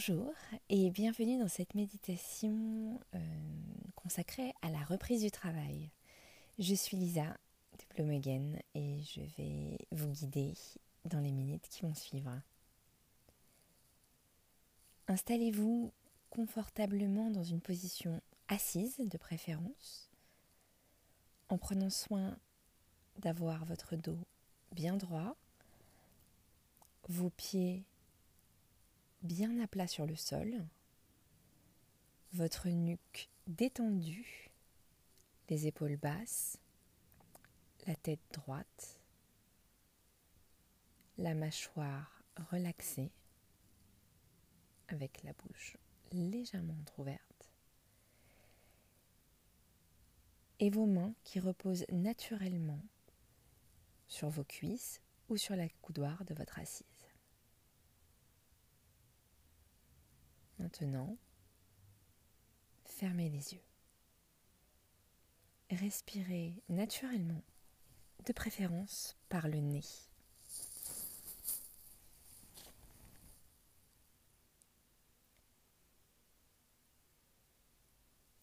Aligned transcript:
Bonjour 0.00 0.32
et 0.70 0.88
bienvenue 0.88 1.38
dans 1.38 1.48
cette 1.48 1.74
méditation 1.74 2.98
euh, 3.14 3.18
consacrée 3.96 4.54
à 4.62 4.70
la 4.70 4.82
reprise 4.82 5.20
du 5.20 5.30
travail. 5.30 5.90
Je 6.58 6.74
suis 6.74 6.96
Lisa 6.96 7.26
de 7.78 7.84
Blomegen 7.94 8.58
et 8.74 9.02
je 9.02 9.20
vais 9.36 9.76
vous 9.92 10.08
guider 10.08 10.54
dans 11.04 11.20
les 11.20 11.32
minutes 11.32 11.68
qui 11.68 11.82
vont 11.82 11.94
suivre. 11.94 12.30
Installez-vous 15.08 15.92
confortablement 16.30 17.28
dans 17.30 17.44
une 17.44 17.60
position 17.60 18.22
assise 18.48 18.96
de 19.00 19.18
préférence 19.18 20.08
en 21.50 21.58
prenant 21.58 21.90
soin 21.90 22.38
d'avoir 23.18 23.66
votre 23.66 23.96
dos 23.96 24.18
bien 24.72 24.96
droit, 24.96 25.36
vos 27.06 27.28
pieds 27.28 27.84
bien 29.22 29.60
à 29.60 29.66
plat 29.66 29.86
sur 29.86 30.06
le 30.06 30.16
sol, 30.16 30.64
votre 32.32 32.68
nuque 32.68 33.28
détendue, 33.46 34.50
les 35.48 35.66
épaules 35.66 35.96
basses, 35.96 36.58
la 37.86 37.96
tête 37.96 38.20
droite, 38.32 38.98
la 41.18 41.34
mâchoire 41.34 42.22
relaxée 42.50 43.10
avec 44.88 45.22
la 45.22 45.32
bouche 45.32 45.76
légèrement 46.12 46.76
entrouverte 46.80 47.50
et 50.60 50.70
vos 50.70 50.86
mains 50.86 51.14
qui 51.24 51.40
reposent 51.40 51.86
naturellement 51.90 52.80
sur 54.08 54.28
vos 54.28 54.44
cuisses 54.44 55.00
ou 55.28 55.36
sur 55.36 55.56
la 55.56 55.68
coudoir 55.80 56.24
de 56.24 56.34
votre 56.34 56.58
assise. 56.58 56.89
Maintenant, 60.60 61.16
fermez 62.84 63.30
les 63.30 63.54
yeux. 63.54 63.64
Respirez 65.70 66.62
naturellement, 66.68 67.42
de 68.26 68.32
préférence 68.34 69.16
par 69.30 69.48
le 69.48 69.56
nez. 69.56 69.80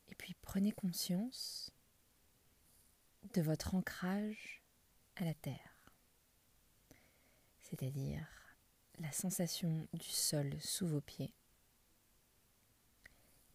Et 0.08 0.16
puis 0.16 0.36
prenez 0.42 0.72
conscience 0.72 1.72
de 3.36 3.44
votre 3.44 3.76
ancrage 3.76 4.64
à 5.18 5.24
la 5.24 5.36
terre, 5.36 5.94
c'est-à-dire 7.62 8.26
la 8.98 9.12
sensation 9.12 9.88
du 9.94 10.10
sol 10.10 10.60
sous 10.60 10.88
vos 10.88 11.02
pieds 11.02 11.36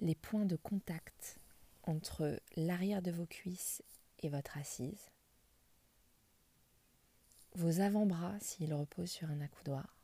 les 0.03 0.17
points 0.17 0.45
de 0.45 0.57
contact 0.57 1.39
entre 1.85 2.41
l'arrière 2.57 3.03
de 3.03 3.13
vos 3.13 3.25
cuisses 3.25 3.83
et 4.19 4.29
votre 4.29 4.59
assise, 4.59 5.11
vos 7.55 7.81
avant-bras 7.81 8.37
s'ils 8.41 8.75
reposent 8.75 9.13
sur 9.13 9.31
un 9.31 9.41
accoudoir, 9.41 9.97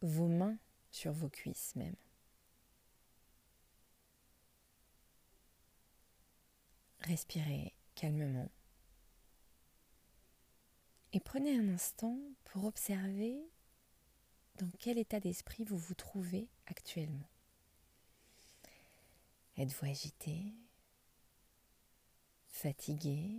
vos 0.00 0.26
mains 0.26 0.58
sur 0.90 1.12
vos 1.12 1.28
cuisses 1.28 1.76
même. 1.76 1.94
Respirez 7.02 7.72
calmement 7.94 8.50
et 11.12 11.20
prenez 11.20 11.56
un 11.56 11.68
instant 11.68 12.18
pour 12.44 12.64
observer 12.64 13.51
dans 14.58 14.70
quel 14.78 14.98
état 14.98 15.20
d'esprit 15.20 15.64
vous 15.64 15.78
vous 15.78 15.94
trouvez 15.94 16.48
actuellement? 16.66 17.28
Êtes-vous 19.56 19.86
agité, 19.86 20.54
fatigué, 22.48 23.36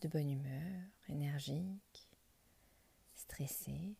de 0.00 0.08
bonne 0.08 0.30
humeur, 0.30 0.82
énergique, 1.08 2.08
stressé? 3.14 3.94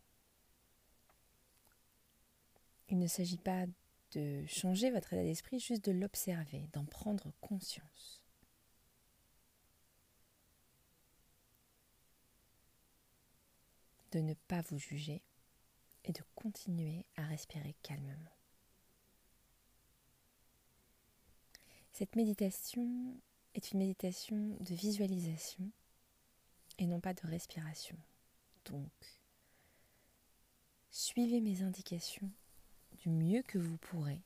Il 2.88 2.98
ne 2.98 3.06
s'agit 3.06 3.38
pas 3.38 3.66
de 4.12 4.44
changer 4.46 4.90
votre 4.90 5.12
état 5.12 5.22
d'esprit, 5.22 5.60
juste 5.60 5.84
de 5.84 5.92
l'observer, 5.92 6.68
d'en 6.72 6.84
prendre 6.84 7.32
conscience. 7.40 8.21
De 14.12 14.20
ne 14.20 14.34
pas 14.34 14.62
vous 14.62 14.78
juger 14.78 15.22
et 16.04 16.12
de 16.12 16.22
continuer 16.34 17.04
à 17.16 17.24
respirer 17.24 17.74
calmement. 17.82 18.36
Cette 21.92 22.16
méditation 22.16 23.20
est 23.54 23.72
une 23.72 23.80
méditation 23.80 24.56
de 24.60 24.74
visualisation 24.74 25.70
et 26.78 26.86
non 26.86 27.00
pas 27.00 27.14
de 27.14 27.26
respiration. 27.26 27.98
Donc, 28.64 28.92
suivez 30.90 31.40
mes 31.40 31.62
indications 31.62 32.30
du 32.98 33.10
mieux 33.10 33.42
que 33.42 33.58
vous 33.58 33.76
pourrez. 33.76 34.22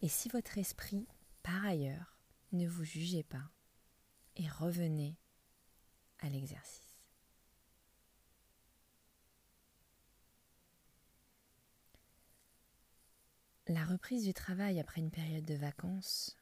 Et 0.00 0.08
si 0.08 0.28
votre 0.28 0.58
esprit, 0.58 1.06
par 1.42 1.64
ailleurs, 1.64 2.18
ne 2.52 2.66
vous 2.66 2.84
jugez 2.84 3.22
pas, 3.22 3.50
et 4.36 4.48
revenez 4.48 5.16
à 6.20 6.28
l'exercice. 6.28 6.81
La 13.72 13.86
reprise 13.86 14.24
du 14.24 14.34
travail 14.34 14.78
après 14.78 15.00
une 15.00 15.10
période 15.10 15.46
de 15.46 15.54
vacances 15.54 16.36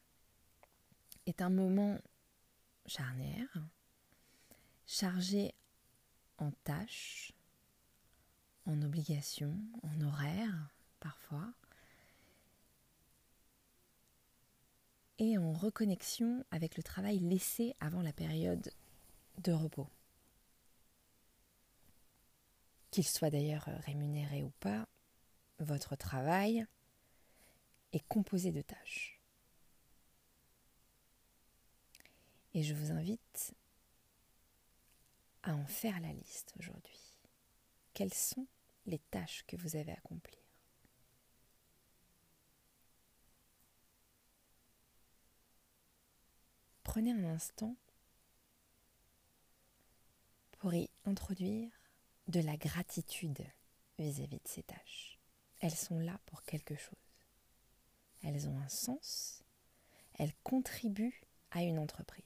est 1.26 1.41
un 1.42 1.48
moment 1.48 1.96
charnière, 2.86 3.68
chargé 4.84 5.54
en 6.38 6.50
tâches, 6.64 7.30
en 8.66 8.82
obligations, 8.82 9.56
en 9.84 10.00
horaires 10.00 10.74
parfois, 10.98 11.54
et 15.20 15.38
en 15.38 15.52
reconnexion 15.52 16.44
avec 16.50 16.76
le 16.76 16.82
travail 16.82 17.20
laissé 17.20 17.76
avant 17.78 18.02
la 18.02 18.12
période 18.12 18.72
de 19.38 19.52
repos. 19.52 19.88
Qu'il 22.91 23.06
soit 23.06 23.30
d'ailleurs 23.30 23.68
rémunéré 23.86 24.42
ou 24.42 24.50
pas, 24.58 24.88
votre 25.60 25.94
travail 25.94 26.66
est 27.93 28.06
composé 28.09 28.53
de 28.53 28.62
tâches. 28.62 29.21
Et 32.55 32.62
je 32.62 32.75
vous 32.75 32.91
invite 32.91 33.55
à 35.43 35.55
en 35.55 35.67
faire 35.67 36.01
la 36.01 36.12
liste 36.12 36.53
aujourd'hui. 36.59 37.19
Quelles 37.95 38.15
sont 38.15 38.47
les 38.87 38.99
tâches 38.99 39.45
que 39.47 39.56
vous 39.56 39.77
avez 39.77 39.93
à 39.93 39.97
accomplir 39.97 40.39
Prenez 46.83 47.12
un 47.12 47.25
instant 47.25 47.77
pour 50.53 50.75
y 50.75 50.91
introduire 51.05 51.71
de 52.27 52.41
la 52.41 52.57
gratitude 52.57 53.47
vis-à-vis 53.99 54.27
-vis 54.27 54.43
de 54.43 54.49
ces 54.49 54.62
tâches. 54.65 55.19
Elles 55.60 55.77
sont 55.77 56.01
là 56.01 56.19
pour 56.27 56.43
quelque 56.43 56.75
chose 56.75 57.09
elles 58.22 58.49
ont 58.49 58.59
un 58.59 58.69
sens, 58.69 59.43
elles 60.15 60.34
contribuent 60.43 61.22
à 61.51 61.63
une 61.63 61.78
entreprise. 61.78 62.25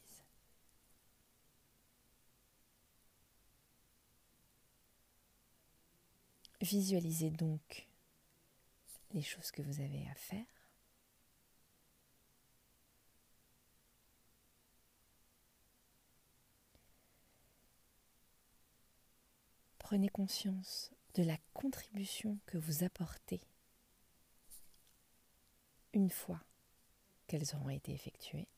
Visualisez 6.60 7.30
donc 7.30 7.88
les 9.12 9.22
choses 9.22 9.50
que 9.50 9.62
vous 9.62 9.80
avez 9.80 10.08
à 10.08 10.14
faire. 10.14 10.46
Prenez 19.78 20.08
conscience 20.08 20.90
de 21.14 21.22
la 21.22 21.36
contribution 21.52 22.38
que 22.46 22.56
vous 22.56 22.82
apportez 22.82 23.42
une 25.94 26.10
fois 26.10 26.40
qu'elles 27.26 27.54
auront 27.54 27.70
été 27.70 27.92
effectuées. 27.92 28.48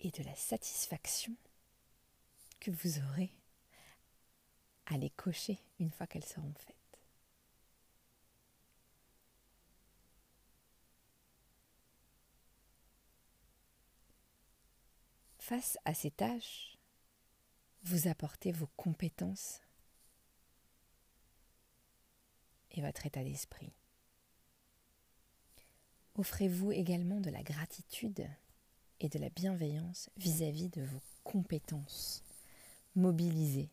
Et 0.00 0.10
de 0.10 0.22
la 0.22 0.34
satisfaction 0.34 1.34
que 2.60 2.70
vous 2.70 2.98
aurez 3.10 3.32
à 4.86 4.96
les 4.96 5.10
cocher 5.10 5.58
une 5.78 5.90
fois 5.90 6.06
qu'elles 6.06 6.24
seront 6.24 6.54
faites. 6.54 6.76
Face 15.38 15.78
à 15.84 15.94
ces 15.94 16.10
tâches, 16.10 16.77
vous 17.82 18.08
apportez 18.08 18.52
vos 18.52 18.68
compétences 18.76 19.60
et 22.72 22.82
votre 22.82 23.06
état 23.06 23.24
d'esprit. 23.24 23.72
Offrez-vous 26.14 26.72
également 26.72 27.20
de 27.20 27.30
la 27.30 27.42
gratitude 27.42 28.28
et 29.00 29.08
de 29.08 29.18
la 29.18 29.30
bienveillance 29.30 30.10
vis-à-vis 30.16 30.68
de 30.68 30.82
vos 30.82 31.00
compétences 31.22 32.24
mobilisées 32.94 33.70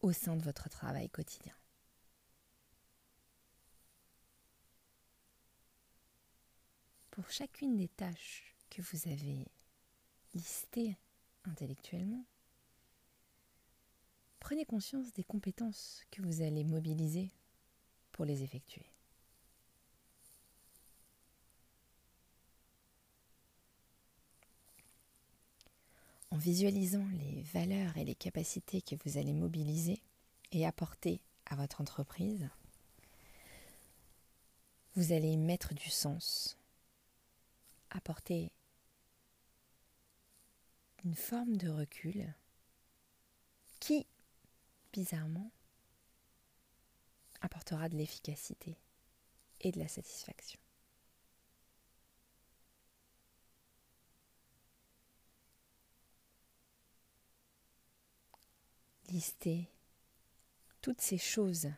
au 0.00 0.12
sein 0.12 0.36
de 0.36 0.42
votre 0.42 0.68
travail 0.68 1.08
quotidien. 1.10 1.54
Pour 7.10 7.30
chacune 7.30 7.76
des 7.76 7.88
tâches 7.88 8.56
que 8.70 8.80
vous 8.80 9.06
avez 9.08 9.46
listées 10.32 10.96
intellectuellement, 11.44 12.24
prenez 14.42 14.64
conscience 14.64 15.12
des 15.12 15.22
compétences 15.22 16.02
que 16.10 16.20
vous 16.20 16.42
allez 16.42 16.64
mobiliser 16.64 17.30
pour 18.10 18.24
les 18.24 18.42
effectuer. 18.42 18.84
En 26.32 26.36
visualisant 26.36 27.06
les 27.20 27.42
valeurs 27.42 27.96
et 27.96 28.04
les 28.04 28.16
capacités 28.16 28.82
que 28.82 28.96
vous 29.04 29.16
allez 29.16 29.32
mobiliser 29.32 30.02
et 30.50 30.66
apporter 30.66 31.20
à 31.46 31.54
votre 31.54 31.80
entreprise, 31.80 32.50
vous 34.96 35.12
allez 35.12 35.36
mettre 35.36 35.72
du 35.72 35.88
sens, 35.88 36.58
apporter 37.90 38.50
une 41.04 41.14
forme 41.14 41.56
de 41.56 41.68
recul 41.68 42.34
qui, 43.78 44.04
bizarrement, 44.92 45.50
apportera 47.40 47.88
de 47.88 47.96
l'efficacité 47.96 48.76
et 49.60 49.72
de 49.72 49.78
la 49.78 49.88
satisfaction. 49.88 50.58
lister 59.08 59.68
toutes 60.80 61.02
ces 61.02 61.18
choses 61.18 61.68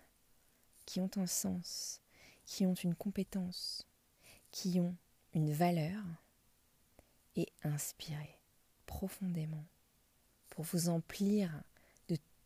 qui 0.86 1.00
ont 1.00 1.10
un 1.16 1.26
sens, 1.26 2.00
qui 2.46 2.64
ont 2.64 2.74
une 2.74 2.94
compétence, 2.94 3.88
qui 4.52 4.78
ont 4.78 4.94
une 5.32 5.52
valeur, 5.52 6.00
et 7.36 7.52
inspirer 7.64 8.38
profondément 8.86 9.66
pour 10.50 10.64
vous 10.64 10.88
emplir 10.88 11.50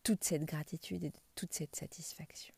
toute 0.09 0.25
cette 0.25 0.47
gratitude 0.47 1.05
et 1.05 1.13
toute 1.35 1.53
cette 1.53 1.77
satisfaction. 1.77 2.55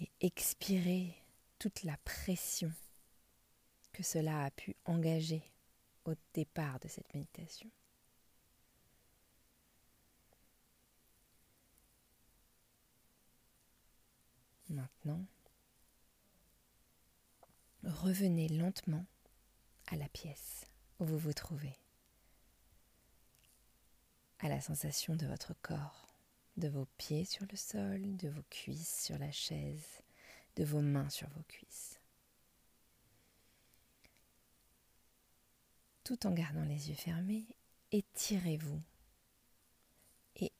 Et 0.00 0.10
expirer 0.18 1.14
toute 1.60 1.84
la 1.84 1.96
pression 1.98 2.72
que 3.92 4.02
cela 4.02 4.46
a 4.46 4.50
pu 4.50 4.74
engager 4.84 5.52
au 6.04 6.14
départ 6.34 6.80
de 6.80 6.88
cette 6.88 7.14
méditation. 7.14 7.70
Maintenant, 14.68 15.24
revenez 17.84 18.48
lentement 18.48 19.06
à 19.86 19.94
la 19.94 20.08
pièce 20.08 20.64
où 20.98 21.04
vous 21.04 21.18
vous 21.18 21.34
trouvez, 21.34 21.78
à 24.40 24.48
la 24.48 24.60
sensation 24.60 25.16
de 25.16 25.26
votre 25.26 25.54
corps, 25.62 26.06
de 26.56 26.68
vos 26.68 26.86
pieds 26.98 27.24
sur 27.24 27.46
le 27.50 27.56
sol, 27.56 28.16
de 28.16 28.28
vos 28.28 28.42
cuisses 28.50 29.04
sur 29.04 29.18
la 29.18 29.32
chaise, 29.32 30.02
de 30.56 30.64
vos 30.64 30.80
mains 30.80 31.08
sur 31.08 31.28
vos 31.30 31.42
cuisses. 31.48 32.00
Tout 36.04 36.26
en 36.26 36.30
gardant 36.30 36.64
les 36.64 36.88
yeux 36.88 36.94
fermés, 36.94 37.46
étirez-vous 37.90 38.80
et 40.36 40.52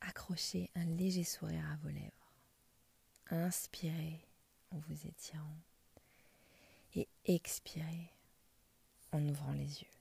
accrochez 0.00 0.70
un 0.74 0.84
léger 0.84 1.24
sourire 1.24 1.64
à 1.70 1.76
vos 1.76 1.88
lèvres. 1.88 2.34
Inspirez 3.30 4.20
en 4.70 4.78
vous 4.78 5.06
étirant 5.06 5.56
et 6.94 7.08
expirez 7.24 8.10
en 9.12 9.26
ouvrant 9.28 9.52
les 9.52 9.82
yeux. 9.82 9.95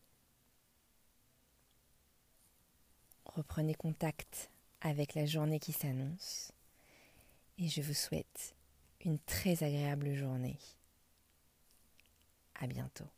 Reprenez 3.36 3.76
contact 3.76 4.50
avec 4.80 5.14
la 5.14 5.26
journée 5.26 5.60
qui 5.60 5.74
s'annonce 5.74 6.54
et 7.58 7.68
je 7.68 7.82
vous 7.82 7.94
souhaite 7.94 8.56
une 9.04 9.20
très 9.20 9.62
agréable 9.62 10.14
journée. 10.14 10.58
À 12.62 12.66
bientôt. 12.68 13.10